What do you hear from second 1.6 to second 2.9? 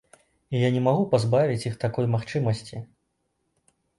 іх такой магчымасці.